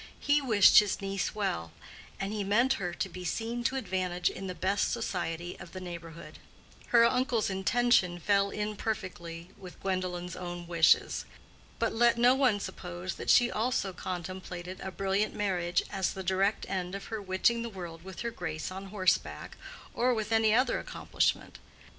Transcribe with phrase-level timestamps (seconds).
[0.19, 1.71] He wished his niece well,
[2.19, 5.79] and he meant her to be seen to advantage in the best society of the
[5.79, 6.39] neighborhood.
[6.87, 11.25] Her uncle's intention fell in perfectly with Gwendolen's own wishes.
[11.77, 16.67] But let no one suppose that she also contemplated a brilliant marriage as the direct
[16.67, 19.55] end of her witching the world with her grace on horseback,
[19.93, 21.59] or with any other accomplishment.